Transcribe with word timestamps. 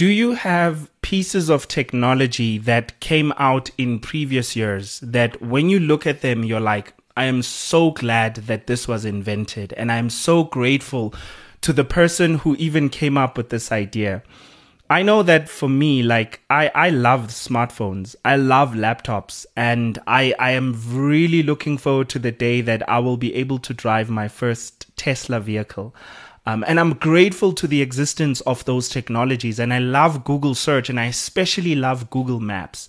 Do 0.00 0.06
you 0.06 0.32
have 0.32 0.88
pieces 1.02 1.50
of 1.50 1.68
technology 1.68 2.56
that 2.56 2.98
came 3.00 3.34
out 3.36 3.70
in 3.76 3.98
previous 3.98 4.56
years 4.56 4.98
that 5.00 5.42
when 5.42 5.68
you 5.68 5.78
look 5.78 6.06
at 6.06 6.22
them, 6.22 6.42
you're 6.42 6.58
like, 6.58 6.94
I 7.18 7.24
am 7.24 7.42
so 7.42 7.90
glad 7.90 8.36
that 8.36 8.66
this 8.66 8.88
was 8.88 9.04
invented. 9.04 9.74
And 9.74 9.92
I'm 9.92 10.08
so 10.08 10.44
grateful 10.44 11.12
to 11.60 11.74
the 11.74 11.84
person 11.84 12.38
who 12.38 12.56
even 12.56 12.88
came 12.88 13.18
up 13.18 13.36
with 13.36 13.50
this 13.50 13.70
idea. 13.70 14.22
I 14.88 15.02
know 15.02 15.22
that 15.22 15.50
for 15.50 15.68
me, 15.68 16.02
like 16.02 16.40
I, 16.48 16.70
I 16.74 16.88
love 16.88 17.26
smartphones. 17.26 18.16
I 18.24 18.36
love 18.36 18.70
laptops 18.70 19.44
and 19.54 19.98
I, 20.06 20.34
I 20.38 20.52
am 20.52 20.80
really 20.88 21.42
looking 21.42 21.76
forward 21.76 22.08
to 22.08 22.18
the 22.18 22.32
day 22.32 22.62
that 22.62 22.88
I 22.88 23.00
will 23.00 23.18
be 23.18 23.34
able 23.34 23.58
to 23.58 23.74
drive 23.74 24.08
my 24.08 24.28
first 24.28 24.86
Tesla 24.96 25.40
vehicle. 25.40 25.94
Um, 26.46 26.64
and 26.66 26.80
I'm 26.80 26.94
grateful 26.94 27.52
to 27.52 27.66
the 27.66 27.82
existence 27.82 28.40
of 28.42 28.64
those 28.64 28.88
technologies. 28.88 29.58
And 29.58 29.72
I 29.72 29.78
love 29.78 30.24
Google 30.24 30.54
search 30.54 30.88
and 30.88 30.98
I 30.98 31.06
especially 31.06 31.74
love 31.74 32.10
Google 32.10 32.40
Maps. 32.40 32.88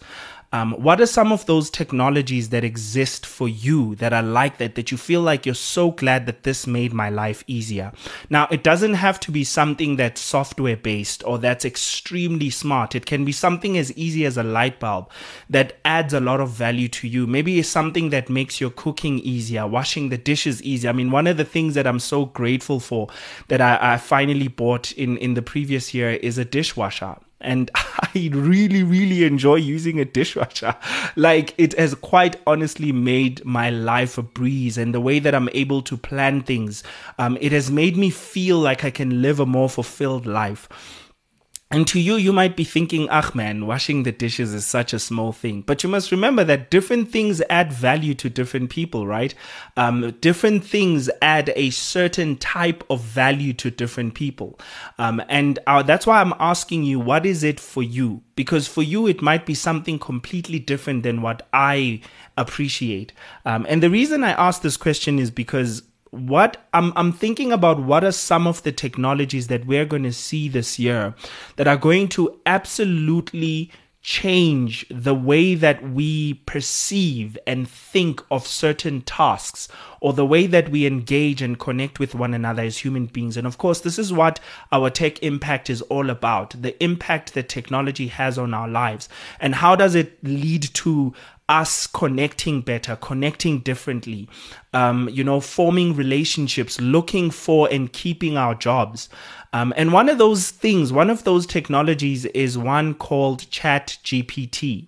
Um, 0.54 0.74
what 0.74 1.00
are 1.00 1.06
some 1.06 1.32
of 1.32 1.46
those 1.46 1.70
technologies 1.70 2.50
that 2.50 2.66
exist 2.66 3.26
for 3.26 3.48
you 3.48 3.96
that 3.96 4.12
are 4.12 4.22
like 4.22 4.58
that, 4.58 4.76
that 4.76 4.92
you 4.92 4.98
feel 4.98 5.22
like 5.22 5.46
you're 5.46 5.56
so 5.56 5.92
glad 5.92 6.26
that 6.26 6.44
this 6.44 6.68
made 6.68 6.94
my 6.94 7.10
life 7.10 7.44
easier? 7.48 7.94
Now, 8.30 8.48
it 8.52 8.62
doesn't 8.62 8.96
have 8.96 9.20
to 9.22 9.32
be 9.32 9.46
something 9.46 9.96
that's 9.96 10.20
software 10.20 10.76
based 10.76 11.24
or 11.26 11.38
that's 11.38 11.64
extremely 11.64 12.50
smart. 12.50 12.96
It 12.96 13.06
can 13.06 13.24
be 13.24 13.32
something 13.32 13.78
as 13.78 13.94
easy 13.94 14.26
as 14.26 14.38
a 14.38 14.44
light 14.44 14.80
bulb 14.80 15.10
that 15.50 15.78
adds 15.86 16.14
a 16.14 16.20
lot 16.20 16.42
of 16.42 16.50
value 16.50 16.90
to 16.90 17.08
you. 17.08 17.28
Maybe 17.28 17.58
it's 17.58 17.70
something 17.70 18.10
that 18.10 18.30
makes 18.30 18.60
your 18.60 18.72
cooking 18.72 19.20
easier, 19.20 19.66
washing 19.66 20.10
the 20.10 20.18
dishes 20.18 20.62
easier. 20.64 20.90
I 20.90 20.94
mean, 20.94 21.12
one 21.12 21.28
of 21.28 21.38
the 21.38 21.46
things 21.46 21.76
that 21.76 21.88
I'm 21.88 22.00
so 22.00 22.26
grateful 22.26 22.82
for 22.82 23.08
that 23.48 23.62
I, 23.62 23.94
I 23.94 23.98
finally 23.98 24.50
bought 24.50 24.92
in, 24.92 25.18
in 25.18 25.34
the 25.36 25.42
previous 25.42 25.94
year 25.94 26.12
is 26.12 26.38
a 26.38 26.44
dishwasher 26.44 27.16
and 27.42 27.70
I 27.76 28.30
really, 28.34 28.84
really 28.84 29.24
enjoy 29.24 29.56
using 29.56 30.00
a 30.00 30.06
dishwasher. 30.06 30.76
Like 31.16 31.54
it 31.58 31.78
has 31.78 31.96
quite 31.96 32.38
honestly 32.48 32.92
made 32.92 33.44
my 33.46 33.70
life 33.70 34.18
a 34.18 34.24
breeze, 34.24 34.78
and 34.78 34.94
the 34.94 35.02
way 35.02 35.20
that 35.20 35.36
I'm 35.36 35.50
able 35.54 35.82
to 35.84 35.98
plan 35.98 36.42
things, 36.42 36.84
um, 37.20 37.38
it 37.42 37.52
has 37.52 37.70
made 37.72 37.98
me 37.98 38.10
feel 38.10 38.58
like 38.60 38.84
I 38.84 38.92
can 38.92 39.22
live 39.22 39.40
a 39.40 39.46
more 39.46 39.70
fulfilled 39.70 40.26
life. 40.26 40.70
And 41.72 41.88
to 41.88 42.02
you, 42.02 42.18
you 42.18 42.34
might 42.34 42.58
be 42.58 42.66
thinking, 42.66 43.08
ah, 43.10 43.32
man, 43.34 43.66
washing 43.66 44.04
the 44.04 44.12
dishes 44.12 44.54
is 44.54 44.66
such 44.66 44.92
a 44.92 45.00
small 45.00 45.32
thing. 45.32 45.62
But 45.62 45.84
you 45.84 45.90
must 45.90 46.12
remember 46.12 46.44
that 46.44 46.70
different 46.70 47.10
things 47.10 47.42
add 47.50 47.72
value 47.72 48.14
to 48.16 48.30
different 48.30 48.70
people, 48.70 49.08
right? 49.08 49.34
Um, 49.78 50.12
different 50.20 50.66
things 50.66 51.10
add 51.22 51.54
a 51.56 51.70
certain 51.70 52.36
type 52.36 52.84
of 52.90 53.00
value 53.00 53.54
to 53.54 53.72
different 53.72 54.16
people. 54.16 54.60
Um, 54.98 55.24
and 55.30 55.60
uh, 55.66 55.82
that's 55.82 56.06
why 56.06 56.20
I'm 56.20 56.34
asking 56.42 56.84
you, 56.84 57.00
what 57.00 57.26
is 57.26 57.42
it 57.42 57.58
for 57.58 57.82
you? 57.82 58.22
Because 58.36 58.68
for 58.68 58.84
you, 58.84 59.08
it 59.08 59.22
might 59.22 59.46
be 59.46 59.54
something 59.54 59.98
completely 59.98 60.60
different 60.60 61.04
than 61.04 61.22
what 61.22 61.48
I 61.54 62.02
appreciate. 62.38 63.14
Um, 63.46 63.66
and 63.70 63.82
the 63.82 63.90
reason 63.90 64.26
I 64.26 64.32
ask 64.32 64.62
this 64.62 64.76
question 64.76 65.20
is 65.20 65.32
because 65.32 65.84
what 66.12 66.58
I'm 66.74 66.94
I'm 66.96 67.12
thinking 67.14 67.52
about 67.52 67.82
what 67.82 68.04
are 68.04 68.12
some 68.12 68.46
of 68.46 68.64
the 68.64 68.72
technologies 68.72 69.48
that 69.48 69.66
we're 69.66 69.86
going 69.86 70.04
to 70.04 70.14
see 70.14 70.50
this 70.50 70.78
year 70.78 71.16
that 71.56 71.68
are 71.68 71.78
going 71.78 72.10
to 72.10 72.40
absolutely 72.46 73.72
change 74.04 74.86
the 74.90 75.14
way 75.14 75.54
that 75.54 75.92
we 75.92 76.34
perceive 76.46 77.38
and 77.46 77.70
think 77.70 78.22
of 78.32 78.48
certain 78.48 79.02
tasks 79.02 79.68
or 80.00 80.12
the 80.12 80.26
way 80.26 80.48
that 80.48 80.70
we 80.70 80.88
engage 80.88 81.42
and 81.42 81.60
connect 81.60 82.00
with 82.00 82.16
one 82.16 82.34
another 82.34 82.64
as 82.64 82.80
human 82.80 83.06
beings. 83.06 83.38
And 83.38 83.46
of 83.46 83.60
course, 83.60 83.82
this 83.82 84.00
is 84.00 84.12
what 84.12 84.40
our 84.72 84.90
tech 84.90 85.22
impact 85.22 85.70
is 85.70 85.84
all 85.84 86.10
about 86.10 86.60
the 86.60 86.82
impact 86.84 87.36
that 87.36 87.48
technology 87.48 88.08
has 88.08 88.40
on 88.40 88.56
our 88.56 88.68
lives. 88.68 89.08
And 89.40 89.54
how 89.54 89.76
does 89.76 89.94
it 89.94 90.18
lead 90.24 90.64
to 90.74 91.14
us 91.52 91.86
connecting 91.86 92.62
better, 92.62 92.96
connecting 92.96 93.60
differently, 93.60 94.30
um, 94.74 95.10
you 95.10 95.22
know, 95.22 95.42
forming 95.42 95.94
relationships, 95.94 96.80
looking 96.80 97.30
for 97.30 97.68
and 97.70 97.92
keeping 97.92 98.38
our 98.38 98.56
jobs. 98.56 99.10
Um, 99.52 99.74
and 99.76 99.92
one 99.92 100.08
of 100.08 100.18
those 100.18 100.50
things, 100.50 100.94
one 100.94 101.10
of 101.10 101.26
those 101.26 101.46
technologies 101.46 102.24
is 102.28 102.58
one 102.58 102.94
called 102.94 103.52
Chat 103.52 103.98
GPT. 104.02 104.88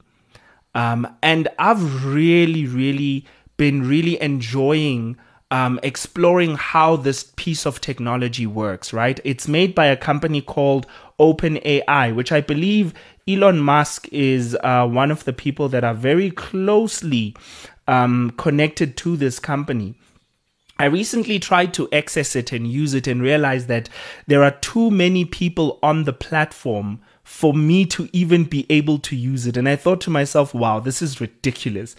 Um, 0.74 1.06
and 1.22 1.50
I've 1.60 2.06
really, 2.06 2.66
really 2.66 3.26
been 3.58 3.88
really 3.88 4.20
enjoying 4.22 5.18
um, 5.52 5.80
exploring 5.84 6.56
how 6.56 6.96
this 6.96 7.26
piece 7.36 7.68
of 7.68 7.80
technology 7.80 8.48
works, 8.48 8.92
right? 8.92 9.20
It's 9.24 9.48
made 9.48 9.76
by 9.76 9.86
a 9.86 9.96
company 9.96 10.42
called 10.42 10.88
OpenAI, 11.20 12.16
which 12.16 12.32
I 12.32 12.42
believe 12.42 12.92
Elon 13.28 13.60
Musk 13.60 14.08
is 14.12 14.58
uh, 14.64 14.88
one 14.88 15.12
of 15.12 15.24
the 15.24 15.34
people 15.34 15.70
that 15.70 15.84
are 15.84 15.94
very 15.94 16.32
closely 16.32 17.36
um, 17.88 18.32
connected 18.38 18.98
to 18.98 19.16
this 19.16 19.40
company. 19.40 19.96
I 20.80 20.86
recently 20.86 21.40
tried 21.40 21.74
to 21.76 21.88
access 21.94 22.36
it 22.36 22.52
and 22.52 22.68
use 22.68 22.94
it 22.94 23.08
and 23.08 23.22
realized 23.22 23.68
that 23.68 23.90
there 24.28 24.44
are 24.44 24.52
too 24.52 24.90
many 24.90 25.24
people 25.24 25.80
on 25.84 26.04
the 26.04 26.14
platform 26.14 27.00
for 27.24 27.54
me 27.54 27.86
to 27.86 28.10
even 28.12 28.44
be 28.44 28.66
able 28.70 29.00
to 29.00 29.16
use 29.16 29.48
it. 29.48 29.56
And 29.56 29.70
I 29.70 29.76
thought 29.76 30.02
to 30.02 30.10
myself, 30.10 30.54
wow, 30.54 30.80
this 30.80 31.02
is 31.02 31.22
ridiculous. 31.22 31.96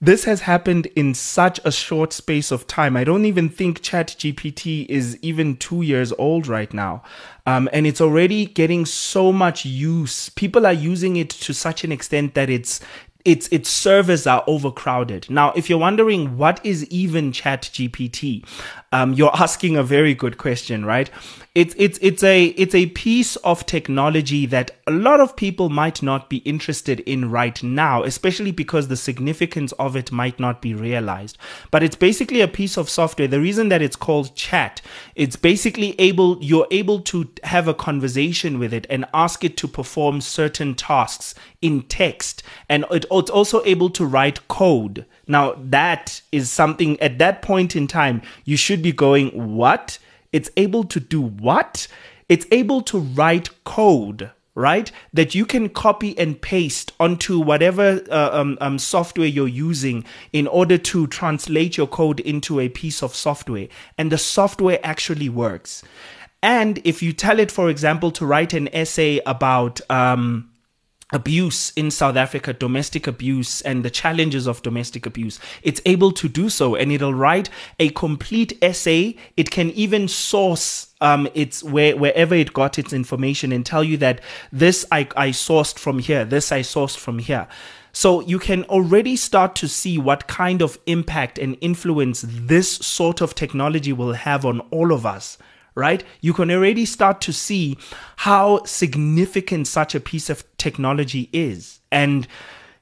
This 0.00 0.24
has 0.24 0.42
happened 0.42 0.86
in 0.94 1.12
such 1.12 1.58
a 1.64 1.72
short 1.72 2.12
space 2.12 2.52
of 2.52 2.68
time. 2.68 2.96
I 2.96 3.02
don't 3.02 3.24
even 3.24 3.48
think 3.48 3.82
ChatGPT 3.82 4.86
is 4.86 5.18
even 5.22 5.56
two 5.56 5.82
years 5.82 6.12
old 6.18 6.46
right 6.46 6.72
now. 6.72 7.02
Um, 7.46 7.68
and 7.72 7.84
it's 7.84 8.00
already 8.00 8.46
getting 8.46 8.86
so 8.86 9.32
much 9.32 9.64
use. 9.64 10.28
People 10.30 10.66
are 10.66 10.72
using 10.72 11.16
it 11.16 11.30
to 11.30 11.52
such 11.52 11.82
an 11.82 11.90
extent 11.90 12.34
that 12.34 12.48
it's 12.48 12.80
its 13.24 13.48
its 13.48 13.68
servers 13.68 14.26
are 14.26 14.44
overcrowded. 14.46 15.28
Now, 15.28 15.52
if 15.52 15.68
you're 15.68 15.78
wondering 15.78 16.38
what 16.38 16.64
is 16.64 16.86
even 16.86 17.32
Chat 17.32 17.62
GPT, 17.62 18.46
um, 18.92 19.12
you're 19.12 19.34
asking 19.34 19.76
a 19.76 19.82
very 19.82 20.14
good 20.14 20.38
question, 20.38 20.84
right? 20.84 21.10
It's 21.54 21.74
it's 21.76 21.98
it's 22.00 22.22
a 22.22 22.46
it's 22.46 22.74
a 22.74 22.86
piece 22.86 23.36
of 23.36 23.66
technology 23.66 24.46
that 24.46 24.70
a 24.86 24.92
lot 24.92 25.20
of 25.20 25.36
people 25.36 25.68
might 25.68 26.02
not 26.02 26.30
be 26.30 26.38
interested 26.38 27.00
in 27.00 27.30
right 27.30 27.62
now, 27.62 28.02
especially 28.04 28.52
because 28.52 28.88
the 28.88 28.96
significance 28.96 29.72
of 29.72 29.96
it 29.96 30.10
might 30.10 30.40
not 30.40 30.62
be 30.62 30.72
realized. 30.72 31.36
But 31.70 31.82
it's 31.82 31.96
basically 31.96 32.40
a 32.40 32.48
piece 32.48 32.78
of 32.78 32.88
software. 32.88 33.28
The 33.28 33.40
reason 33.40 33.68
that 33.68 33.82
it's 33.82 33.96
called 33.96 34.34
chat, 34.34 34.80
it's 35.14 35.36
basically 35.36 35.94
able 36.00 36.38
you're 36.40 36.68
able 36.70 37.00
to 37.00 37.28
have 37.44 37.68
a 37.68 37.74
conversation 37.74 38.58
with 38.58 38.72
it 38.72 38.86
and 38.88 39.04
ask 39.12 39.44
it 39.44 39.56
to 39.58 39.68
perform 39.68 40.20
certain 40.20 40.74
tasks 40.74 41.34
in 41.60 41.82
text, 41.82 42.42
and 42.68 42.84
it, 42.90 43.04
it's 43.10 43.30
also 43.30 43.62
able 43.64 43.90
to 43.90 44.06
write 44.06 44.48
code. 44.48 45.04
Now 45.28 45.54
that 45.56 46.20
is 46.32 46.50
something 46.50 46.98
at 47.00 47.18
that 47.18 47.42
point 47.42 47.76
in 47.76 47.86
time 47.86 48.22
you 48.44 48.56
should 48.56 48.82
be 48.82 48.92
going 48.92 49.56
what 49.56 49.98
it's 50.32 50.50
able 50.56 50.84
to 50.84 51.00
do 51.00 51.22
what? 51.22 51.88
It's 52.28 52.46
able 52.50 52.82
to 52.82 52.98
write 52.98 53.64
code, 53.64 54.30
right? 54.54 54.90
That 55.12 55.34
you 55.34 55.46
can 55.46 55.70
copy 55.70 56.18
and 56.18 56.40
paste 56.40 56.92
onto 57.00 57.40
whatever 57.40 58.02
uh, 58.10 58.30
um, 58.32 58.58
um, 58.60 58.78
software 58.78 59.26
you're 59.26 59.48
using 59.48 60.04
in 60.32 60.46
order 60.46 60.76
to 60.78 61.06
translate 61.06 61.76
your 61.76 61.86
code 61.86 62.20
into 62.20 62.60
a 62.60 62.68
piece 62.68 63.02
of 63.02 63.14
software. 63.14 63.68
And 63.96 64.12
the 64.12 64.18
software 64.18 64.80
actually 64.82 65.28
works. 65.28 65.82
And 66.42 66.80
if 66.84 67.02
you 67.02 67.12
tell 67.12 67.40
it, 67.40 67.50
for 67.50 67.70
example, 67.70 68.10
to 68.12 68.26
write 68.26 68.52
an 68.52 68.68
essay 68.74 69.20
about, 69.26 69.80
um, 69.90 70.50
abuse 71.12 71.72
in 71.74 71.90
South 71.90 72.16
Africa, 72.16 72.52
domestic 72.52 73.06
abuse 73.06 73.62
and 73.62 73.84
the 73.84 73.90
challenges 73.90 74.46
of 74.46 74.62
domestic 74.62 75.06
abuse. 75.06 75.40
It's 75.62 75.80
able 75.86 76.12
to 76.12 76.28
do 76.28 76.48
so 76.48 76.74
and 76.74 76.92
it'll 76.92 77.14
write 77.14 77.48
a 77.78 77.88
complete 77.90 78.58
essay. 78.60 79.16
It 79.36 79.50
can 79.50 79.70
even 79.70 80.08
source 80.08 80.88
um, 81.00 81.28
it's 81.32 81.62
where 81.62 81.96
wherever 81.96 82.34
it 82.34 82.52
got 82.52 82.78
its 82.78 82.92
information 82.92 83.52
and 83.52 83.64
tell 83.64 83.84
you 83.84 83.96
that 83.98 84.20
this 84.52 84.84
I, 84.90 85.06
I 85.16 85.28
sourced 85.28 85.78
from 85.78 86.00
here, 86.00 86.24
this 86.24 86.50
I 86.50 86.60
sourced 86.60 86.96
from 86.96 87.20
here. 87.20 87.46
So 87.92 88.20
you 88.20 88.38
can 88.38 88.64
already 88.64 89.16
start 89.16 89.54
to 89.56 89.68
see 89.68 89.96
what 89.96 90.26
kind 90.26 90.60
of 90.60 90.78
impact 90.86 91.38
and 91.38 91.56
influence 91.60 92.24
this 92.26 92.70
sort 92.70 93.20
of 93.20 93.34
technology 93.34 93.92
will 93.92 94.12
have 94.12 94.44
on 94.44 94.60
all 94.70 94.92
of 94.92 95.06
us 95.06 95.38
right? 95.78 96.02
You 96.20 96.32
can 96.32 96.50
already 96.50 96.84
start 96.84 97.20
to 97.22 97.32
see 97.32 97.78
how 98.16 98.64
significant 98.64 99.68
such 99.68 99.94
a 99.94 100.00
piece 100.00 100.28
of 100.28 100.44
technology 100.58 101.30
is. 101.32 101.78
And 101.92 102.26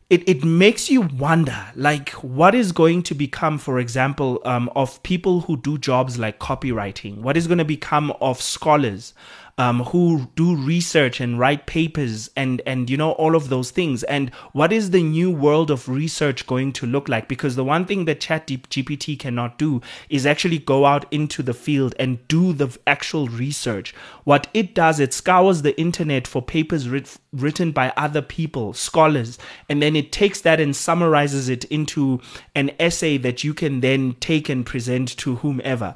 it, 0.08 0.26
it 0.28 0.44
makes 0.44 0.88
you 0.88 1.02
wonder 1.02 1.66
like 1.75 2.10
what 2.10 2.54
is 2.54 2.70
going 2.70 3.02
to 3.02 3.14
become 3.14 3.58
for 3.58 3.81
example 3.81 4.40
um, 4.44 4.70
of 4.76 5.02
people 5.02 5.40
who 5.40 5.56
do 5.56 5.78
jobs 5.78 6.16
like 6.16 6.38
copywriting 6.38 7.22
what 7.22 7.37
is 7.37 7.48
going 7.48 7.58
to 7.58 7.64
become 7.64 8.12
of 8.20 8.40
scholars 8.40 9.14
um, 9.58 9.80
who 9.84 10.28
do 10.34 10.54
research 10.54 11.18
and 11.18 11.38
write 11.38 11.66
papers 11.66 12.28
and 12.36 12.60
and 12.66 12.90
you 12.90 12.96
know 12.96 13.12
all 13.12 13.34
of 13.34 13.48
those 13.48 13.70
things. 13.70 14.02
And 14.04 14.30
what 14.52 14.72
is 14.72 14.90
the 14.90 15.02
new 15.02 15.30
world 15.30 15.70
of 15.70 15.88
research 15.88 16.46
going 16.46 16.72
to 16.74 16.86
look 16.86 17.08
like? 17.08 17.26
Because 17.26 17.56
the 17.56 17.64
one 17.64 17.86
thing 17.86 18.04
that 18.04 18.20
Chat 18.20 18.46
GPT 18.46 19.18
cannot 19.18 19.58
do 19.58 19.80
is 20.10 20.26
actually 20.26 20.58
go 20.58 20.84
out 20.84 21.10
into 21.10 21.42
the 21.42 21.54
field 21.54 21.94
and 21.98 22.26
do 22.28 22.52
the 22.52 22.76
actual 22.86 23.28
research. 23.28 23.94
What 24.24 24.48
it 24.52 24.74
does, 24.74 25.00
it 25.00 25.14
scours 25.14 25.62
the 25.62 25.78
internet 25.80 26.26
for 26.26 26.42
papers 26.42 26.88
writ- 26.88 27.16
written 27.32 27.72
by 27.72 27.92
other 27.96 28.22
people, 28.22 28.74
scholars, 28.74 29.38
and 29.70 29.80
then 29.80 29.96
it 29.96 30.12
takes 30.12 30.42
that 30.42 30.60
and 30.60 30.76
summarizes 30.76 31.48
it 31.48 31.64
into 31.64 32.20
an 32.54 32.72
essay 32.78 33.16
that 33.18 33.42
you 33.42 33.54
can 33.54 33.80
then 33.80 34.16
take 34.20 34.50
and 34.50 34.66
present 34.66 35.16
to 35.16 35.36
whomever. 35.36 35.94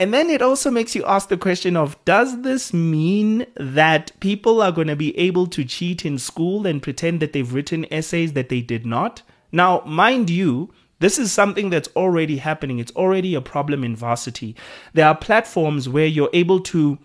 And 0.00 0.14
then 0.14 0.30
it 0.30 0.42
also 0.42 0.70
makes 0.70 0.94
you 0.94 1.04
ask 1.04 1.28
the 1.28 1.36
question 1.36 1.76
of 1.76 2.02
does 2.04 2.42
this 2.42 2.72
mean 2.72 3.46
that 3.56 4.12
people 4.20 4.62
are 4.62 4.70
going 4.70 4.86
to 4.86 4.96
be 4.96 5.16
able 5.18 5.48
to 5.48 5.64
cheat 5.64 6.04
in 6.04 6.18
school 6.18 6.66
and 6.66 6.82
pretend 6.82 7.20
that 7.20 7.32
they've 7.32 7.52
written 7.52 7.84
essays 7.92 8.34
that 8.34 8.48
they 8.48 8.60
did 8.60 8.86
not? 8.86 9.22
Now, 9.50 9.82
mind 9.84 10.30
you, 10.30 10.72
this 11.00 11.18
is 11.18 11.32
something 11.32 11.70
that's 11.70 11.88
already 11.96 12.36
happening. 12.36 12.78
It's 12.78 12.92
already 12.92 13.34
a 13.34 13.40
problem 13.40 13.82
in 13.82 13.96
varsity. 13.96 14.54
There 14.94 15.06
are 15.06 15.16
platforms 15.16 15.88
where 15.88 16.06
you're 16.06 16.30
able 16.32 16.60
to 16.60 16.98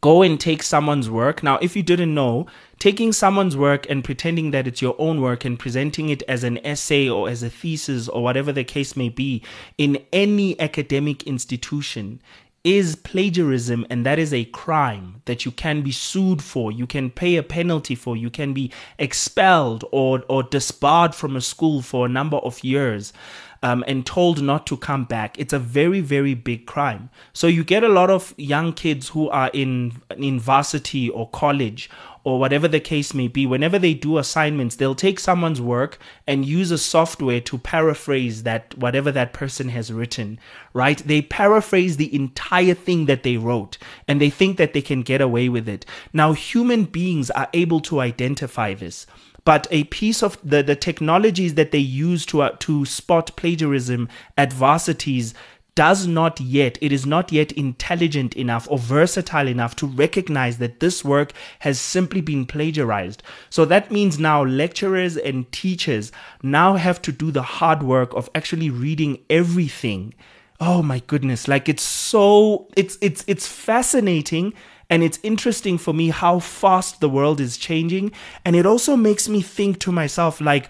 go 0.00 0.22
and 0.22 0.40
take 0.40 0.62
someone's 0.62 1.10
work. 1.10 1.42
Now, 1.42 1.58
if 1.58 1.76
you 1.76 1.82
didn't 1.82 2.14
know, 2.14 2.46
taking 2.78 3.12
someone's 3.12 3.56
work 3.56 3.88
and 3.90 4.02
pretending 4.02 4.50
that 4.52 4.66
it's 4.66 4.80
your 4.80 4.96
own 4.98 5.20
work 5.20 5.44
and 5.44 5.58
presenting 5.58 6.08
it 6.08 6.22
as 6.28 6.44
an 6.44 6.64
essay 6.64 7.08
or 7.08 7.28
as 7.28 7.42
a 7.42 7.50
thesis 7.50 8.08
or 8.08 8.22
whatever 8.22 8.52
the 8.52 8.64
case 8.64 8.96
may 8.96 9.08
be 9.08 9.42
in 9.76 10.02
any 10.12 10.58
academic 10.60 11.24
institution 11.24 12.20
is 12.62 12.94
plagiarism 12.94 13.86
and 13.88 14.04
that 14.04 14.18
is 14.18 14.34
a 14.34 14.44
crime 14.46 15.22
that 15.24 15.44
you 15.46 15.50
can 15.50 15.80
be 15.80 15.92
sued 15.92 16.42
for. 16.42 16.70
You 16.70 16.86
can 16.86 17.10
pay 17.10 17.36
a 17.36 17.42
penalty 17.42 17.94
for. 17.94 18.16
You 18.16 18.28
can 18.28 18.52
be 18.52 18.70
expelled 18.98 19.84
or 19.92 20.24
or 20.28 20.42
disbarred 20.42 21.14
from 21.14 21.36
a 21.36 21.40
school 21.40 21.80
for 21.80 22.04
a 22.04 22.08
number 22.08 22.36
of 22.38 22.62
years 22.62 23.12
um, 23.62 23.84
and 23.86 24.06
told 24.06 24.42
not 24.42 24.66
to 24.66 24.76
come 24.76 25.04
back. 25.04 25.38
It's 25.38 25.52
a 25.52 25.58
very, 25.58 26.00
very 26.00 26.34
big 26.34 26.66
crime. 26.66 27.10
So 27.32 27.46
you 27.46 27.64
get 27.64 27.84
a 27.84 27.88
lot 27.88 28.10
of 28.10 28.34
young 28.36 28.72
kids 28.72 29.10
who 29.10 29.28
are 29.30 29.50
in 29.52 30.00
in 30.16 30.40
varsity 30.40 31.08
or 31.10 31.28
college 31.30 31.90
or 32.22 32.38
whatever 32.38 32.68
the 32.68 32.80
case 32.80 33.14
may 33.14 33.28
be, 33.28 33.46
whenever 33.46 33.78
they 33.78 33.94
do 33.94 34.18
assignments, 34.18 34.76
they'll 34.76 34.94
take 34.94 35.18
someone's 35.18 35.60
work 35.60 35.98
and 36.26 36.44
use 36.44 36.70
a 36.70 36.76
software 36.76 37.40
to 37.40 37.56
paraphrase 37.56 38.42
that 38.42 38.76
whatever 38.76 39.10
that 39.10 39.32
person 39.32 39.70
has 39.70 39.92
written, 39.92 40.38
right? 40.74 40.98
They 40.98 41.22
paraphrase 41.22 41.96
the 41.96 42.14
entire 42.14 42.74
thing 42.74 43.06
that 43.06 43.22
they 43.22 43.38
wrote 43.38 43.78
and 44.06 44.20
they 44.20 44.30
think 44.30 44.58
that 44.58 44.74
they 44.74 44.82
can 44.82 45.00
get 45.00 45.22
away 45.22 45.48
with 45.48 45.68
it. 45.68 45.86
Now, 46.12 46.32
human 46.34 46.84
beings 46.84 47.30
are 47.30 47.48
able 47.54 47.80
to 47.80 48.00
identify 48.00 48.74
this 48.74 49.06
but 49.44 49.66
a 49.70 49.84
piece 49.84 50.22
of 50.22 50.38
the, 50.42 50.62
the 50.62 50.76
technologies 50.76 51.54
that 51.54 51.70
they 51.70 51.78
use 51.78 52.26
to, 52.26 52.42
uh, 52.42 52.56
to 52.60 52.84
spot 52.84 53.36
plagiarism 53.36 54.08
at 54.36 54.52
varsities 54.52 55.34
does 55.74 56.06
not 56.06 56.40
yet, 56.40 56.76
it 56.80 56.92
is 56.92 57.06
not 57.06 57.32
yet 57.32 57.52
intelligent 57.52 58.34
enough 58.34 58.68
or 58.70 58.78
versatile 58.78 59.48
enough 59.48 59.76
to 59.76 59.86
recognize 59.86 60.58
that 60.58 60.80
this 60.80 61.04
work 61.04 61.32
has 61.60 61.80
simply 61.80 62.20
been 62.20 62.44
plagiarized. 62.44 63.22
So 63.48 63.64
that 63.64 63.90
means 63.90 64.18
now 64.18 64.42
lecturers 64.44 65.16
and 65.16 65.50
teachers 65.52 66.12
now 66.42 66.74
have 66.74 67.00
to 67.02 67.12
do 67.12 67.30
the 67.30 67.42
hard 67.42 67.82
work 67.82 68.12
of 68.14 68.28
actually 68.34 68.68
reading 68.68 69.24
everything. 69.30 70.12
Oh 70.60 70.82
my 70.82 71.00
goodness, 71.06 71.48
like 71.48 71.68
it's 71.68 71.82
so 71.82 72.68
it's 72.76 72.98
it's 73.00 73.24
it's 73.26 73.46
fascinating 73.46 74.52
and 74.90 75.04
it's 75.04 75.20
interesting 75.22 75.78
for 75.78 75.94
me 75.94 76.08
how 76.08 76.40
fast 76.40 77.00
the 77.00 77.08
world 77.08 77.40
is 77.40 77.56
changing. 77.56 78.10
And 78.44 78.56
it 78.56 78.66
also 78.66 78.96
makes 78.96 79.28
me 79.28 79.40
think 79.40 79.78
to 79.80 79.92
myself, 79.92 80.40
like, 80.40 80.68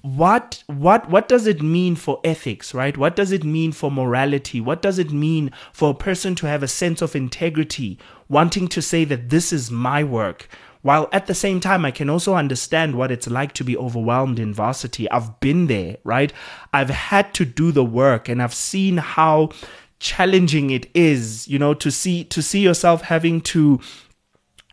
what 0.00 0.62
what 0.68 1.10
what 1.10 1.28
does 1.28 1.46
it 1.46 1.60
mean 1.60 1.96
for 1.96 2.18
ethics 2.24 2.72
right? 2.72 2.96
What 2.96 3.14
does 3.14 3.30
it 3.30 3.44
mean 3.44 3.72
for 3.72 3.90
morality? 3.90 4.58
What 4.58 4.80
does 4.80 4.98
it 4.98 5.12
mean 5.12 5.50
for 5.74 5.90
a 5.90 5.94
person 5.94 6.34
to 6.36 6.48
have 6.48 6.62
a 6.62 6.68
sense 6.68 7.02
of 7.02 7.14
integrity 7.14 7.98
wanting 8.28 8.68
to 8.68 8.80
say 8.80 9.04
that 9.04 9.28
this 9.28 9.52
is 9.52 9.70
my 9.70 10.02
work? 10.02 10.48
While 10.80 11.08
at 11.12 11.26
the 11.26 11.34
same 11.34 11.60
time 11.60 11.84
i 11.84 11.90
can 11.90 12.08
also 12.08 12.36
understand 12.36 12.94
what 12.94 13.10
it's 13.10 13.26
like 13.26 13.52
to 13.54 13.64
be 13.64 13.76
overwhelmed 13.76 14.38
in 14.38 14.54
varsity. 14.54 15.10
I've 15.10 15.40
been 15.40 15.66
there 15.66 15.98
right? 16.04 16.32
I've 16.72 16.88
had 16.90 17.34
to 17.34 17.44
do 17.44 17.70
the 17.70 17.84
work 17.84 18.30
and 18.30 18.42
i've 18.42 18.54
seen 18.54 18.96
how 18.96 19.50
challenging 19.98 20.70
it 20.70 20.88
is, 20.94 21.48
you 21.48 21.58
know, 21.58 21.74
to 21.74 21.90
see 21.90 22.24
to 22.24 22.42
see 22.42 22.60
yourself 22.60 23.02
having 23.02 23.40
to 23.42 23.80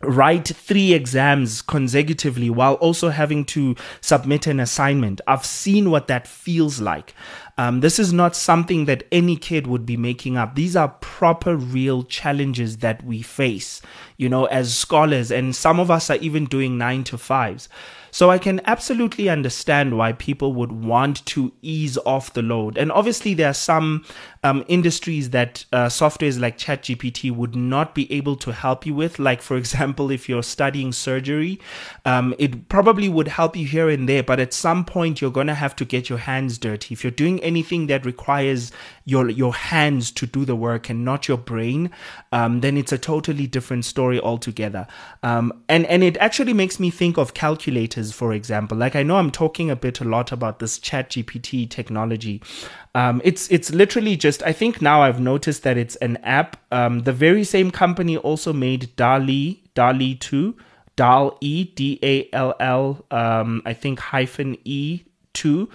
write 0.02 0.48
three 0.48 0.92
exams 0.92 1.62
consecutively 1.62 2.50
while 2.50 2.74
also 2.74 3.08
having 3.08 3.44
to 3.44 3.74
submit 4.00 4.46
an 4.46 4.60
assignment. 4.60 5.20
I've 5.26 5.46
seen 5.46 5.90
what 5.90 6.08
that 6.08 6.26
feels 6.26 6.80
like. 6.80 7.14
Um, 7.56 7.80
this 7.80 7.98
is 7.98 8.12
not 8.12 8.34
something 8.34 8.86
that 8.86 9.04
any 9.12 9.36
kid 9.36 9.66
would 9.66 9.86
be 9.86 9.96
making 9.96 10.36
up. 10.36 10.54
These 10.54 10.74
are 10.74 10.88
proper, 10.88 11.56
real 11.56 12.02
challenges 12.02 12.78
that 12.78 13.04
we 13.04 13.22
face, 13.22 13.80
you 14.16 14.28
know, 14.28 14.46
as 14.46 14.76
scholars, 14.76 15.30
and 15.30 15.54
some 15.54 15.78
of 15.78 15.90
us 15.90 16.10
are 16.10 16.16
even 16.16 16.46
doing 16.46 16.76
nine 16.76 17.04
to 17.04 17.18
fives. 17.18 17.68
So 18.14 18.30
I 18.30 18.38
can 18.38 18.60
absolutely 18.64 19.28
understand 19.28 19.98
why 19.98 20.12
people 20.12 20.52
would 20.52 20.70
want 20.70 21.26
to 21.26 21.52
ease 21.62 21.98
off 22.06 22.32
the 22.32 22.42
load. 22.42 22.78
And 22.78 22.92
obviously, 22.92 23.34
there 23.34 23.50
are 23.50 23.54
some 23.54 24.04
um, 24.44 24.64
industries 24.68 25.30
that 25.30 25.64
uh, 25.72 25.86
softwares 25.86 26.38
like 26.38 26.56
ChatGPT 26.56 27.32
would 27.32 27.56
not 27.56 27.92
be 27.92 28.12
able 28.12 28.36
to 28.36 28.52
help 28.52 28.86
you 28.86 28.94
with. 28.94 29.18
Like, 29.18 29.42
for 29.42 29.56
example, 29.62 30.12
if 30.12 30.28
you're 30.28 30.44
studying 30.44 30.92
surgery, 30.92 31.58
um, 32.04 32.36
it 32.38 32.68
probably 32.68 33.08
would 33.08 33.26
help 33.26 33.56
you 33.56 33.66
here 33.66 33.88
and 33.90 34.08
there, 34.08 34.22
but 34.22 34.38
at 34.38 34.54
some 34.54 34.84
point, 34.84 35.20
you're 35.20 35.32
going 35.32 35.48
to 35.48 35.54
have 35.54 35.74
to 35.74 35.84
get 35.84 36.08
your 36.08 36.18
hands 36.18 36.56
dirty. 36.56 36.94
If 36.94 37.02
you're 37.02 37.10
doing 37.10 37.40
anything 37.44 37.86
that 37.86 38.04
requires 38.04 38.72
your 39.04 39.28
your 39.28 39.54
hands 39.54 40.10
to 40.12 40.26
do 40.26 40.44
the 40.44 40.56
work 40.56 40.88
and 40.88 41.04
not 41.04 41.28
your 41.28 41.36
brain, 41.36 41.90
um, 42.32 42.60
then 42.60 42.76
it's 42.76 42.92
a 42.92 42.98
totally 42.98 43.46
different 43.46 43.84
story 43.84 44.18
altogether. 44.20 44.86
Um, 45.22 45.52
and 45.68 45.86
and 45.86 46.02
it 46.02 46.16
actually 46.16 46.52
makes 46.52 46.80
me 46.80 46.90
think 46.90 47.18
of 47.18 47.34
calculators, 47.34 48.12
for 48.12 48.32
example. 48.32 48.76
Like 48.76 48.96
I 48.96 49.02
know 49.02 49.16
I'm 49.16 49.30
talking 49.30 49.70
a 49.70 49.76
bit 49.76 50.00
a 50.00 50.04
lot 50.04 50.32
about 50.32 50.58
this 50.58 50.78
Chat 50.78 51.10
GPT 51.10 51.68
technology. 51.68 52.42
Um, 52.94 53.20
it's 53.24 53.50
it's 53.50 53.70
literally 53.72 54.16
just 54.16 54.42
I 54.42 54.52
think 54.52 54.80
now 54.80 55.02
I've 55.02 55.20
noticed 55.20 55.62
that 55.64 55.76
it's 55.76 55.96
an 55.96 56.16
app. 56.18 56.56
Um, 56.72 57.00
the 57.00 57.12
very 57.12 57.44
same 57.44 57.70
company 57.70 58.16
also 58.16 58.52
made 58.52 58.94
DALL-E 58.96 59.62
DALL-E 59.74 60.16
two. 60.16 60.56
DAL 60.96 61.36
E 61.40 61.64
D 61.64 61.98
A 62.02 62.28
L 62.32 62.54
L 62.60 63.04
um, 63.10 63.62
I 63.64 63.72
think 63.72 63.98
hyphen 63.98 64.56
E 64.64 65.02
two. 65.32 65.68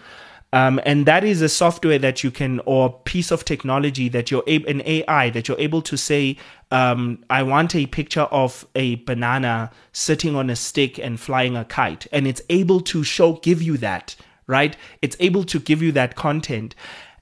Um, 0.51 0.79
and 0.83 1.05
that 1.05 1.23
is 1.23 1.41
a 1.41 1.49
software 1.49 1.99
that 1.99 2.23
you 2.23 2.31
can, 2.31 2.59
or 2.65 2.91
piece 3.01 3.31
of 3.31 3.45
technology 3.45 4.09
that 4.09 4.31
you're 4.31 4.43
able, 4.47 4.67
an 4.67 4.81
AI 4.85 5.29
that 5.29 5.47
you're 5.47 5.59
able 5.59 5.81
to 5.83 5.97
say, 5.97 6.37
um, 6.71 7.23
I 7.29 7.43
want 7.43 7.75
a 7.75 7.85
picture 7.85 8.21
of 8.21 8.65
a 8.75 8.95
banana 8.95 9.71
sitting 9.91 10.35
on 10.35 10.49
a 10.49 10.55
stick 10.55 10.97
and 10.97 11.19
flying 11.19 11.55
a 11.55 11.65
kite. 11.65 12.07
And 12.11 12.27
it's 12.27 12.41
able 12.49 12.81
to 12.81 13.03
show, 13.03 13.33
give 13.33 13.61
you 13.61 13.77
that, 13.77 14.15
right? 14.47 14.75
It's 15.01 15.15
able 15.19 15.43
to 15.45 15.59
give 15.59 15.83
you 15.83 15.91
that 15.93 16.15
content. 16.15 16.73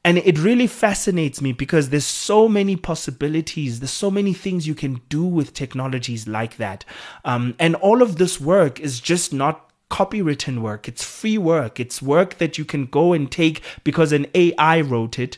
And 0.06 0.20
it 0.20 0.40
really 0.40 0.68
fascinates 0.68 1.42
me 1.42 1.52
because 1.52 1.90
there's 1.90 2.06
so 2.06 2.48
many 2.48 2.78
possibilities. 2.78 3.82
There's 3.82 3.92
so 3.92 4.10
many 4.10 4.32
things 4.32 4.66
you 4.66 4.76
can 4.76 5.02
do 5.10 5.26
with 5.26 5.54
technologies 5.54 6.30
like 6.30 6.56
that. 6.58 6.86
Um, 7.26 7.56
and 7.60 7.76
all 7.76 8.02
of 8.02 8.16
this 8.16 8.40
work 8.40 8.80
is 8.80 9.02
just 9.02 9.34
not 9.34 9.67
copywritten 9.90 10.60
work. 10.60 10.88
It's 10.88 11.04
free 11.04 11.38
work. 11.38 11.80
It's 11.80 12.02
work 12.02 12.38
that 12.38 12.58
you 12.58 12.66
can 12.66 12.86
go 12.86 13.14
and 13.14 13.32
take 13.32 13.62
because 13.84 14.12
an 14.12 14.28
AI 14.36 14.82
wrote 14.82 15.18
it 15.20 15.38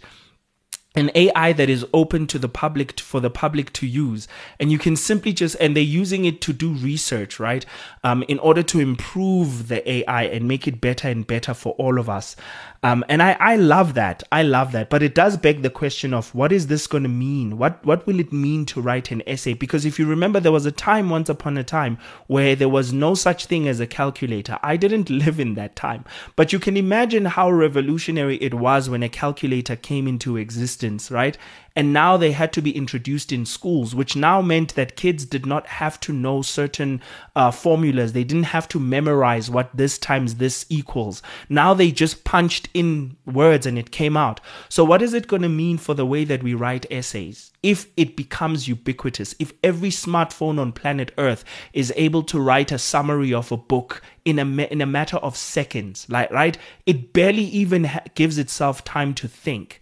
an 1.00 1.12
AI 1.16 1.54
that 1.54 1.70
is 1.70 1.86
open 1.94 2.28
to 2.28 2.40
the 2.40 2.50
public 2.50 2.96
to, 2.98 3.04
for 3.04 3.20
the 3.20 3.30
public 3.30 3.74
to 3.74 3.88
use, 3.88 4.28
and 4.60 4.72
you 4.72 4.78
can 4.78 4.96
simply 4.96 5.34
just 5.34 5.56
and 5.60 5.76
they're 5.76 5.84
using 5.84 6.26
it 6.26 6.42
to 6.42 6.54
do 6.54 6.74
research, 6.74 7.40
right? 7.40 7.66
Um, 8.04 8.24
in 8.28 8.40
order 8.40 8.64
to 8.64 8.80
improve 8.80 9.68
the 9.68 9.90
AI 9.90 10.24
and 10.24 10.48
make 10.48 10.68
it 10.68 10.82
better 10.82 11.08
and 11.08 11.26
better 11.26 11.54
for 11.54 11.74
all 11.74 12.00
of 12.00 12.10
us. 12.10 12.36
Um, 12.82 13.04
and 13.10 13.22
I, 13.22 13.36
I 13.40 13.56
love 13.58 13.94
that. 13.96 14.24
I 14.32 14.44
love 14.44 14.72
that. 14.72 14.90
But 14.90 15.04
it 15.04 15.14
does 15.14 15.36
beg 15.36 15.62
the 15.62 15.70
question 15.70 16.14
of 16.14 16.34
what 16.34 16.52
is 16.54 16.68
this 16.68 16.88
going 16.88 17.04
to 17.04 17.10
mean? 17.10 17.58
What 17.58 17.86
what 17.86 18.08
will 18.08 18.20
it 18.20 18.32
mean 18.32 18.66
to 18.68 18.82
write 18.82 19.12
an 19.12 19.22
essay? 19.28 19.54
Because 19.54 19.86
if 19.86 20.00
you 20.00 20.06
remember, 20.06 20.40
there 20.40 20.52
was 20.52 20.66
a 20.66 20.72
time 20.72 21.10
once 21.10 21.28
upon 21.28 21.58
a 21.58 21.64
time 21.64 21.98
where 22.28 22.56
there 22.56 22.70
was 22.70 22.94
no 22.94 23.16
such 23.16 23.48
thing 23.48 23.68
as 23.68 23.82
a 23.82 23.88
calculator. 23.88 24.58
I 24.64 24.78
didn't 24.78 25.10
live 25.24 25.40
in 25.40 25.56
that 25.56 25.76
time, 25.76 26.06
but 26.36 26.54
you 26.54 26.60
can 26.60 26.78
imagine 26.78 27.26
how 27.26 27.52
revolutionary 27.52 28.38
it 28.38 28.54
was 28.54 28.90
when 28.90 29.04
a 29.04 29.10
calculator 29.10 29.76
came 29.76 30.08
into 30.08 30.38
existence 30.38 30.89
right? 31.12 31.38
And 31.76 31.94
now 31.94 32.18
they 32.18 32.32
had 32.32 32.52
to 32.54 32.62
be 32.62 32.76
introduced 32.76 33.32
in 33.32 33.46
schools, 33.46 33.96
which 33.96 34.16
now 34.16 34.42
meant 34.42 34.76
that 34.76 34.98
kids 34.98 35.24
did 35.24 35.46
not 35.46 35.66
have 35.68 35.98
to 36.02 36.12
know 36.12 36.42
certain 36.42 37.02
uh, 37.36 37.52
formulas. 37.52 38.12
They 38.12 38.26
didn't 38.26 38.52
have 38.56 38.68
to 38.70 38.80
memorize 38.80 39.50
what 39.50 39.70
this 39.76 39.98
times 39.98 40.36
this 40.36 40.66
equals. 40.68 41.22
Now 41.48 41.74
they 41.74 41.92
just 41.92 42.24
punched 42.26 42.68
in 42.74 43.16
words 43.26 43.66
and 43.66 43.78
it 43.78 43.92
came 43.92 44.18
out. 44.18 44.42
So, 44.68 44.84
what 44.84 45.02
is 45.02 45.14
it 45.14 45.28
going 45.28 45.44
to 45.44 45.50
mean 45.50 45.78
for 45.78 45.94
the 45.94 46.06
way 46.06 46.26
that 46.26 46.44
we 46.44 46.54
write 46.54 46.86
essays? 46.92 47.52
If 47.64 47.88
it 47.96 48.18
becomes 48.18 48.68
ubiquitous, 48.68 49.36
if 49.40 49.54
every 49.64 49.90
smartphone 49.90 50.60
on 50.60 50.74
planet 50.74 51.14
Earth 51.18 51.46
is 51.72 51.94
able 51.96 52.24
to 52.24 52.42
write 52.42 52.72
a 52.72 52.78
summary 52.78 53.34
of 53.34 53.52
a 53.52 53.58
book 53.58 54.02
in 54.26 54.40
a 54.40 54.46
in 54.64 54.82
a 54.82 54.86
matter 54.86 55.18
of 55.18 55.38
seconds, 55.38 56.06
like 56.10 56.32
right, 56.32 56.58
it 56.86 57.14
barely 57.14 57.44
even 57.44 57.86
ha- 57.86 58.04
gives 58.16 58.38
itself 58.38 58.84
time 58.84 59.14
to 59.14 59.28
think. 59.28 59.80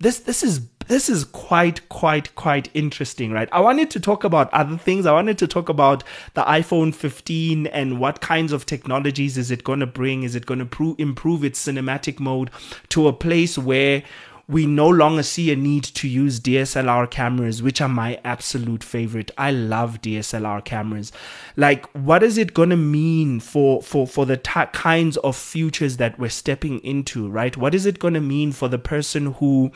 This 0.00 0.20
this 0.20 0.42
is 0.42 0.66
this 0.86 1.08
is 1.08 1.24
quite 1.24 1.88
quite 1.88 2.34
quite 2.34 2.68
interesting 2.74 3.32
right? 3.32 3.48
I 3.52 3.60
wanted 3.60 3.90
to 3.92 4.00
talk 4.00 4.24
about 4.24 4.52
other 4.52 4.76
things. 4.76 5.06
I 5.06 5.12
wanted 5.12 5.38
to 5.38 5.46
talk 5.46 5.68
about 5.68 6.04
the 6.34 6.42
iphone 6.42 6.94
15 6.94 7.66
and 7.68 7.98
what 7.98 8.20
kinds 8.20 8.52
of 8.52 8.66
technologies 8.66 9.38
is 9.38 9.50
it 9.50 9.64
going 9.64 9.80
to 9.80 9.86
bring? 9.86 10.22
Is 10.22 10.34
it 10.34 10.46
going 10.46 10.66
to 10.66 10.94
improve 10.98 11.44
its 11.44 11.64
cinematic 11.64 12.20
mode 12.20 12.50
to 12.90 13.08
a 13.08 13.12
place 13.12 13.56
where 13.56 14.02
we 14.46 14.66
no 14.66 14.88
longer 14.88 15.22
see 15.22 15.50
a 15.50 15.56
need 15.56 15.84
to 15.84 16.08
use 16.08 16.40
DSLR 16.40 17.10
cameras, 17.10 17.62
which 17.62 17.80
are 17.80 17.88
my 17.88 18.20
absolute 18.24 18.84
favorite. 18.84 19.30
I 19.38 19.50
love 19.50 20.02
DSLR 20.02 20.64
cameras. 20.64 21.12
Like, 21.56 21.86
what 21.94 22.22
is 22.22 22.36
it 22.36 22.52
going 22.52 22.70
to 22.70 22.76
mean 22.76 23.40
for, 23.40 23.82
for, 23.82 24.06
for 24.06 24.26
the 24.26 24.36
t- 24.36 24.66
kinds 24.72 25.16
of 25.18 25.36
futures 25.36 25.96
that 25.96 26.18
we're 26.18 26.28
stepping 26.28 26.80
into, 26.80 27.28
right? 27.28 27.56
What 27.56 27.74
is 27.74 27.86
it 27.86 27.98
going 27.98 28.14
to 28.14 28.20
mean 28.20 28.52
for 28.52 28.68
the 28.68 28.78
person 28.78 29.32
who 29.34 29.72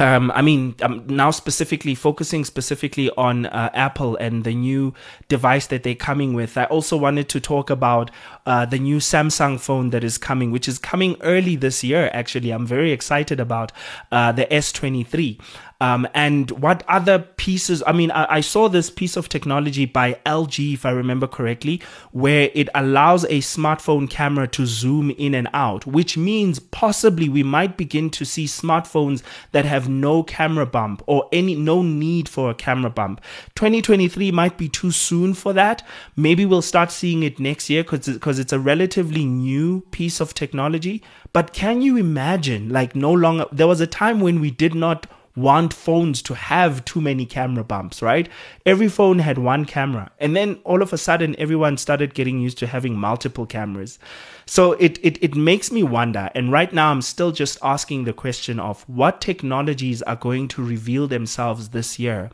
um, 0.00 0.32
I 0.34 0.40
mean, 0.40 0.74
I'm 0.80 1.06
now 1.06 1.30
specifically 1.30 1.94
focusing 1.94 2.46
specifically 2.46 3.10
on 3.18 3.44
uh, 3.44 3.68
Apple 3.74 4.16
and 4.16 4.44
the 4.44 4.54
new 4.54 4.94
device 5.28 5.66
that 5.66 5.82
they're 5.82 5.94
coming 5.94 6.32
with. 6.32 6.56
I 6.56 6.64
also 6.64 6.96
wanted 6.96 7.28
to 7.28 7.38
talk 7.38 7.68
about 7.68 8.10
uh, 8.46 8.64
the 8.64 8.78
new 8.78 8.96
Samsung 8.96 9.60
phone 9.60 9.90
that 9.90 10.02
is 10.02 10.16
coming, 10.16 10.50
which 10.50 10.66
is 10.66 10.78
coming 10.78 11.16
early 11.20 11.54
this 11.54 11.84
year. 11.84 12.10
Actually, 12.14 12.50
I'm 12.50 12.66
very 12.66 12.92
excited 12.92 13.38
about 13.38 13.72
uh, 14.10 14.32
the 14.32 14.46
S23. 14.46 15.38
Um, 15.80 16.06
and 16.12 16.50
what 16.50 16.84
other 16.88 17.18
pieces? 17.18 17.82
I 17.86 17.92
mean, 17.92 18.10
I, 18.10 18.34
I, 18.34 18.40
saw 18.42 18.68
this 18.68 18.90
piece 18.90 19.16
of 19.16 19.30
technology 19.30 19.86
by 19.86 20.14
LG, 20.26 20.74
if 20.74 20.84
I 20.84 20.90
remember 20.90 21.26
correctly, 21.26 21.80
where 22.12 22.50
it 22.52 22.68
allows 22.74 23.24
a 23.24 23.38
smartphone 23.40 24.08
camera 24.08 24.46
to 24.48 24.66
zoom 24.66 25.10
in 25.12 25.34
and 25.34 25.48
out, 25.54 25.86
which 25.86 26.18
means 26.18 26.58
possibly 26.58 27.30
we 27.30 27.42
might 27.42 27.78
begin 27.78 28.10
to 28.10 28.26
see 28.26 28.44
smartphones 28.44 29.22
that 29.52 29.64
have 29.64 29.88
no 29.88 30.22
camera 30.22 30.66
bump 30.66 31.02
or 31.06 31.26
any 31.32 31.54
no 31.54 31.80
need 31.82 32.28
for 32.28 32.50
a 32.50 32.54
camera 32.54 32.90
bump. 32.90 33.22
2023 33.54 34.30
might 34.32 34.58
be 34.58 34.68
too 34.68 34.90
soon 34.90 35.32
for 35.32 35.54
that. 35.54 35.82
Maybe 36.14 36.44
we'll 36.44 36.60
start 36.60 36.90
seeing 36.90 37.22
it 37.22 37.40
next 37.40 37.70
year 37.70 37.84
because 37.84 38.06
because 38.06 38.38
it's 38.38 38.52
a 38.52 38.58
relatively 38.58 39.24
new 39.24 39.80
piece 39.92 40.20
of 40.20 40.34
technology. 40.34 41.02
But 41.32 41.52
can 41.52 41.80
you 41.80 41.96
imagine, 41.96 42.68
like, 42.70 42.94
no 42.96 43.12
longer? 43.12 43.46
There 43.52 43.68
was 43.68 43.80
a 43.80 43.86
time 43.86 44.20
when 44.20 44.40
we 44.40 44.50
did 44.50 44.74
not 44.74 45.06
want 45.36 45.72
phones 45.72 46.22
to 46.22 46.34
have 46.34 46.84
too 46.84 47.00
many 47.00 47.24
camera 47.24 47.64
bumps, 47.64 48.02
right? 48.02 48.28
Every 48.66 48.88
phone 48.88 49.20
had 49.20 49.38
one 49.38 49.64
camera. 49.64 50.10
And 50.18 50.34
then 50.34 50.58
all 50.64 50.82
of 50.82 50.92
a 50.92 50.98
sudden, 50.98 51.36
everyone 51.38 51.76
started 51.76 52.14
getting 52.14 52.40
used 52.40 52.58
to 52.58 52.66
having 52.66 52.96
multiple 52.96 53.46
cameras. 53.46 53.98
So 54.46 54.72
it, 54.72 54.98
it, 55.02 55.22
it 55.22 55.34
makes 55.34 55.70
me 55.70 55.82
wonder. 55.82 56.30
And 56.34 56.50
right 56.50 56.72
now, 56.72 56.90
I'm 56.90 57.02
still 57.02 57.32
just 57.32 57.58
asking 57.62 58.04
the 58.04 58.12
question 58.12 58.58
of 58.58 58.82
what 58.88 59.20
technologies 59.20 60.02
are 60.02 60.16
going 60.16 60.48
to 60.48 60.64
reveal 60.64 61.06
themselves 61.06 61.70
this 61.70 61.98
year 61.98 62.30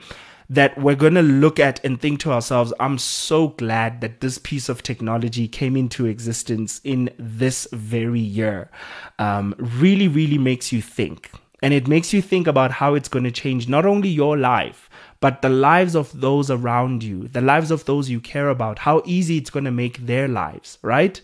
that 0.48 0.78
we're 0.78 0.94
going 0.94 1.14
to 1.14 1.22
look 1.22 1.58
at 1.58 1.84
and 1.84 2.00
think 2.00 2.20
to 2.20 2.32
ourselves, 2.32 2.72
I'm 2.78 2.98
so 2.98 3.48
glad 3.48 4.00
that 4.00 4.20
this 4.20 4.38
piece 4.38 4.68
of 4.68 4.82
technology 4.82 5.48
came 5.48 5.76
into 5.76 6.06
existence 6.06 6.80
in 6.84 7.10
this 7.18 7.66
very 7.72 8.20
year. 8.20 8.70
Um, 9.18 9.54
really, 9.58 10.08
really 10.08 10.38
makes 10.38 10.72
you 10.72 10.80
think. 10.80 11.30
And 11.62 11.72
it 11.72 11.88
makes 11.88 12.12
you 12.12 12.20
think 12.20 12.46
about 12.46 12.70
how 12.70 12.94
it's 12.94 13.08
going 13.08 13.24
to 13.24 13.30
change 13.30 13.68
not 13.68 13.86
only 13.86 14.08
your 14.08 14.36
life, 14.36 14.90
but 15.20 15.40
the 15.40 15.48
lives 15.48 15.96
of 15.96 16.20
those 16.20 16.50
around 16.50 17.02
you, 17.02 17.28
the 17.28 17.40
lives 17.40 17.70
of 17.70 17.86
those 17.86 18.10
you 18.10 18.20
care 18.20 18.50
about, 18.50 18.80
how 18.80 19.02
easy 19.06 19.38
it's 19.38 19.50
going 19.50 19.64
to 19.64 19.70
make 19.70 20.06
their 20.06 20.28
lives, 20.28 20.78
right? 20.82 21.20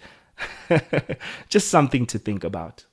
Just 1.49 1.69
something 1.69 2.07
to 2.07 2.19
think 2.19 2.45
about. 2.45 2.87